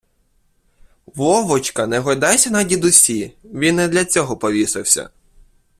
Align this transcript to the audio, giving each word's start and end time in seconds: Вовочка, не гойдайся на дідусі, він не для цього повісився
Вовочка, 1.05 1.85
не 1.87 1.99
гойдайся 2.01 2.49
на 2.49 2.63
дідусі, 2.63 3.33
він 3.43 3.75
не 3.75 3.87
для 3.87 4.05
цього 4.05 4.37
повісився 4.37 5.09